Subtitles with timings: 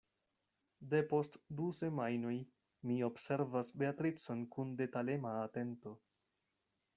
[0.93, 2.33] Depost du semajnoj
[2.91, 5.95] mi observas Beatricon kun detalema atento.